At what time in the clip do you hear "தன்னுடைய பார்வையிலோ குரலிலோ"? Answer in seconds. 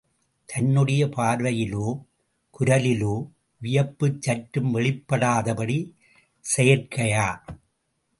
0.45-3.29